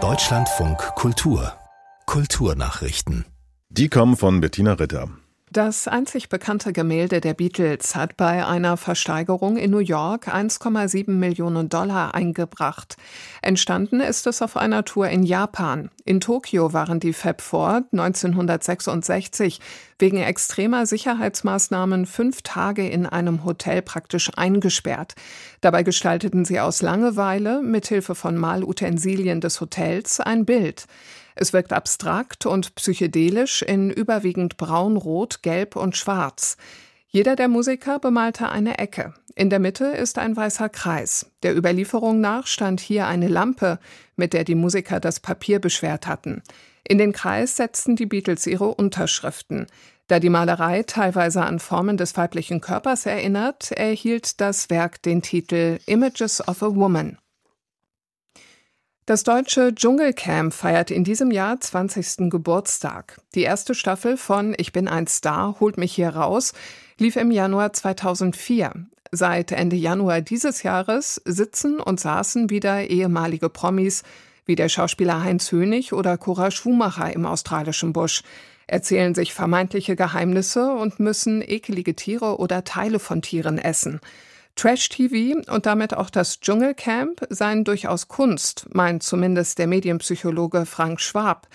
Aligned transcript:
Deutschlandfunk 0.00 0.78
Kultur 0.94 1.54
Kulturnachrichten. 2.06 3.24
Die 3.70 3.88
kommen 3.88 4.16
von 4.16 4.40
Bettina 4.40 4.74
Ritter. 4.74 5.08
Das 5.50 5.88
einzig 5.88 6.28
bekannte 6.28 6.74
Gemälde 6.74 7.22
der 7.22 7.32
Beatles 7.32 7.96
hat 7.96 8.18
bei 8.18 8.44
einer 8.44 8.76
Versteigerung 8.76 9.56
in 9.56 9.70
New 9.70 9.78
York 9.78 10.28
1,7 10.28 11.10
Millionen 11.10 11.70
Dollar 11.70 12.14
eingebracht. 12.14 12.98
Entstanden 13.40 14.00
ist 14.00 14.26
es 14.26 14.42
auf 14.42 14.58
einer 14.58 14.84
Tour 14.84 15.08
in 15.08 15.22
Japan. 15.22 15.90
In 16.04 16.20
Tokio 16.20 16.74
waren 16.74 17.00
die 17.00 17.14
Fab 17.14 17.40
Four 17.40 17.84
1966 17.92 19.60
wegen 19.98 20.18
extremer 20.18 20.84
Sicherheitsmaßnahmen 20.84 22.04
fünf 22.04 22.42
Tage 22.42 22.86
in 22.86 23.06
einem 23.06 23.44
Hotel 23.44 23.80
praktisch 23.80 24.30
eingesperrt. 24.36 25.14
Dabei 25.62 25.82
gestalteten 25.82 26.44
sie 26.44 26.60
aus 26.60 26.82
Langeweile 26.82 27.62
mithilfe 27.62 28.14
von 28.14 28.36
Malutensilien 28.36 29.40
des 29.40 29.62
Hotels 29.62 30.20
ein 30.20 30.44
Bild. 30.44 30.86
Es 31.40 31.52
wirkt 31.52 31.72
abstrakt 31.72 32.46
und 32.46 32.74
psychedelisch 32.74 33.62
in 33.62 33.90
überwiegend 33.90 34.56
braun, 34.56 34.96
rot, 34.96 35.44
gelb 35.44 35.76
und 35.76 35.96
schwarz. 35.96 36.56
Jeder 37.06 37.36
der 37.36 37.46
Musiker 37.46 38.00
bemalte 38.00 38.48
eine 38.48 38.78
Ecke. 38.78 39.14
In 39.36 39.48
der 39.48 39.60
Mitte 39.60 39.84
ist 39.84 40.18
ein 40.18 40.36
weißer 40.36 40.68
Kreis. 40.68 41.30
Der 41.44 41.56
Überlieferung 41.56 42.20
nach 42.20 42.48
stand 42.48 42.80
hier 42.80 43.06
eine 43.06 43.28
Lampe, 43.28 43.78
mit 44.16 44.32
der 44.32 44.42
die 44.42 44.56
Musiker 44.56 44.98
das 44.98 45.20
Papier 45.20 45.60
beschwert 45.60 46.08
hatten. 46.08 46.42
In 46.82 46.98
den 46.98 47.12
Kreis 47.12 47.54
setzten 47.54 47.94
die 47.94 48.06
Beatles 48.06 48.44
ihre 48.48 48.74
Unterschriften. 48.74 49.68
Da 50.08 50.18
die 50.18 50.30
Malerei 50.30 50.82
teilweise 50.82 51.42
an 51.42 51.60
Formen 51.60 51.96
des 51.96 52.16
weiblichen 52.16 52.60
Körpers 52.60 53.06
erinnert, 53.06 53.70
erhielt 53.70 54.40
das 54.40 54.70
Werk 54.70 55.02
den 55.02 55.22
Titel 55.22 55.78
Images 55.86 56.46
of 56.48 56.64
a 56.64 56.74
Woman. 56.74 57.16
Das 59.08 59.22
deutsche 59.22 59.74
Dschungelcamp 59.74 60.52
feiert 60.52 60.90
in 60.90 61.02
diesem 61.02 61.30
Jahr 61.30 61.58
20. 61.58 62.28
Geburtstag. 62.28 63.16
Die 63.34 63.40
erste 63.40 63.74
Staffel 63.74 64.18
von 64.18 64.54
Ich 64.58 64.70
bin 64.70 64.86
ein 64.86 65.06
Star, 65.06 65.56
holt 65.60 65.78
mich 65.78 65.94
hier 65.94 66.10
raus, 66.10 66.52
lief 66.98 67.16
im 67.16 67.30
Januar 67.30 67.72
2004. 67.72 68.70
Seit 69.10 69.52
Ende 69.52 69.76
Januar 69.76 70.20
dieses 70.20 70.62
Jahres 70.62 71.22
sitzen 71.24 71.80
und 71.80 71.98
saßen 71.98 72.50
wieder 72.50 72.90
ehemalige 72.90 73.48
Promis 73.48 74.02
wie 74.44 74.56
der 74.56 74.68
Schauspieler 74.68 75.24
Heinz 75.24 75.50
Hönig 75.50 75.94
oder 75.94 76.18
Cora 76.18 76.50
Schumacher 76.50 77.10
im 77.10 77.24
australischen 77.24 77.94
Busch, 77.94 78.22
erzählen 78.66 79.14
sich 79.14 79.32
vermeintliche 79.32 79.96
Geheimnisse 79.96 80.70
und 80.74 81.00
müssen 81.00 81.40
ekelige 81.40 81.96
Tiere 81.96 82.38
oder 82.38 82.62
Teile 82.62 82.98
von 82.98 83.22
Tieren 83.22 83.56
essen. 83.56 84.00
Trash-TV 84.58 85.50
und 85.50 85.66
damit 85.66 85.94
auch 85.94 86.10
das 86.10 86.40
Dschungelcamp 86.40 87.26
seien 87.30 87.62
durchaus 87.62 88.08
Kunst, 88.08 88.66
meint 88.74 89.04
zumindest 89.04 89.58
der 89.58 89.68
Medienpsychologe 89.68 90.66
Frank 90.66 91.00
Schwab. 91.00 91.46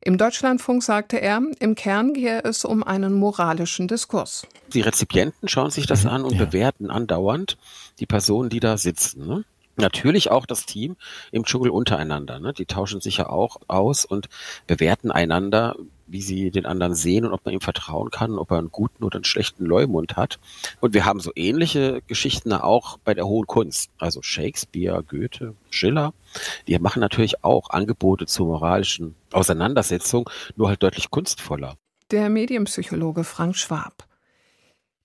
Im 0.00 0.18
Deutschlandfunk 0.18 0.82
sagte 0.82 1.20
er, 1.20 1.40
im 1.60 1.74
Kern 1.76 2.14
gehe 2.14 2.42
es 2.42 2.64
um 2.64 2.82
einen 2.82 3.14
moralischen 3.14 3.86
Diskurs. 3.86 4.46
Die 4.72 4.80
Rezipienten 4.80 5.48
schauen 5.48 5.70
sich 5.70 5.86
das 5.86 6.04
an 6.04 6.24
und 6.24 6.34
ja. 6.34 6.44
bewerten 6.44 6.90
andauernd 6.90 7.58
die 8.00 8.06
Personen, 8.06 8.48
die 8.48 8.60
da 8.60 8.76
sitzen. 8.76 9.26
Ne? 9.26 9.44
Natürlich 9.76 10.30
auch 10.30 10.44
das 10.44 10.66
Team 10.66 10.96
im 11.30 11.44
Dschungel 11.44 11.70
untereinander. 11.70 12.40
Ne? 12.40 12.52
Die 12.52 12.66
tauschen 12.66 13.00
sich 13.00 13.18
ja 13.18 13.28
auch 13.28 13.58
aus 13.68 14.04
und 14.04 14.28
bewerten 14.66 15.12
einander, 15.12 15.76
wie 16.08 16.22
sie 16.22 16.50
den 16.50 16.66
anderen 16.66 16.94
sehen 16.94 17.24
und 17.24 17.32
ob 17.32 17.44
man 17.44 17.54
ihm 17.54 17.60
vertrauen 17.60 18.10
kann, 18.10 18.38
ob 18.38 18.50
er 18.50 18.58
einen 18.58 18.72
guten 18.72 19.04
oder 19.04 19.16
einen 19.16 19.24
schlechten 19.24 19.64
Leumund 19.64 20.16
hat. 20.16 20.38
Und 20.80 20.94
wir 20.94 21.04
haben 21.04 21.20
so 21.20 21.30
ähnliche 21.34 22.02
Geschichten 22.06 22.52
auch 22.52 22.98
bei 22.98 23.14
der 23.14 23.26
hohen 23.26 23.46
Kunst. 23.46 23.90
Also 23.98 24.22
Shakespeare, 24.22 25.02
Goethe, 25.02 25.54
Schiller, 25.70 26.14
die 26.66 26.78
machen 26.78 27.00
natürlich 27.00 27.44
auch 27.44 27.70
Angebote 27.70 28.26
zur 28.26 28.46
moralischen 28.46 29.14
Auseinandersetzung, 29.32 30.28
nur 30.56 30.68
halt 30.68 30.82
deutlich 30.82 31.10
kunstvoller. 31.10 31.76
Der 32.10 32.30
Medienpsychologe 32.30 33.22
Frank 33.22 33.56
Schwab. 33.56 34.07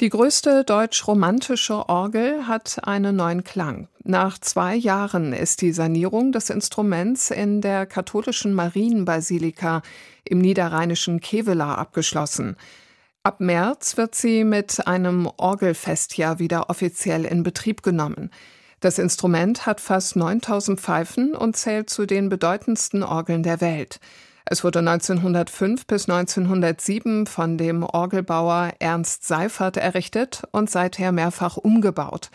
Die 0.00 0.08
größte 0.08 0.64
deutsch-romantische 0.64 1.88
Orgel 1.88 2.48
hat 2.48 2.80
einen 2.82 3.14
neuen 3.14 3.44
Klang. 3.44 3.88
Nach 4.02 4.38
zwei 4.38 4.74
Jahren 4.74 5.32
ist 5.32 5.60
die 5.60 5.72
Sanierung 5.72 6.32
des 6.32 6.50
Instruments 6.50 7.30
in 7.30 7.60
der 7.60 7.86
katholischen 7.86 8.52
Marienbasilika 8.52 9.82
im 10.24 10.38
niederrheinischen 10.38 11.20
Kevela 11.20 11.76
abgeschlossen. 11.76 12.56
Ab 13.22 13.38
März 13.38 13.96
wird 13.96 14.16
sie 14.16 14.42
mit 14.42 14.84
einem 14.88 15.30
Orgelfestjahr 15.36 16.40
wieder 16.40 16.68
offiziell 16.68 17.24
in 17.24 17.44
Betrieb 17.44 17.84
genommen. 17.84 18.30
Das 18.80 18.98
Instrument 18.98 19.64
hat 19.64 19.80
fast 19.80 20.16
9000 20.16 20.80
Pfeifen 20.80 21.36
und 21.36 21.56
zählt 21.56 21.88
zu 21.88 22.04
den 22.04 22.28
bedeutendsten 22.28 23.04
Orgeln 23.04 23.44
der 23.44 23.60
Welt. 23.60 24.00
Es 24.44 24.64
wurde 24.64 24.80
1905 24.80 25.86
bis 25.86 26.08
1907 26.08 27.26
von 27.26 27.56
dem 27.58 27.84
Orgelbauer 27.84 28.72
Ernst 28.80 29.26
Seifert 29.26 29.76
errichtet 29.76 30.42
und 30.50 30.68
seither 30.68 31.12
mehrfach 31.12 31.56
umgebaut. 31.56 32.30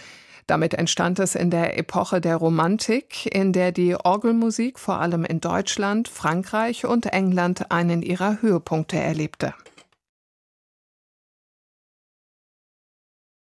Damit 0.47 0.73
entstand 0.73 1.19
es 1.19 1.35
in 1.35 1.51
der 1.51 1.77
Epoche 1.77 2.21
der 2.21 2.37
Romantik, 2.37 3.25
in 3.35 3.51
der 3.51 3.73
die 3.73 3.95
Orgelmusik 3.95 4.79
vor 4.79 4.99
allem 5.01 5.25
in 5.25 5.41
Deutschland, 5.41 6.07
Frankreich 6.07 6.85
und 6.85 7.07
England 7.07 7.69
einen 7.71 8.01
ihrer 8.01 8.41
Höhepunkte 8.41 8.97
erlebte. 8.97 9.53